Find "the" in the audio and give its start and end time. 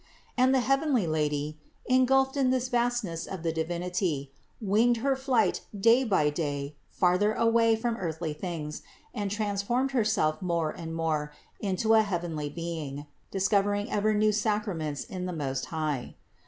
0.51-0.61, 3.43-3.51, 15.27-15.33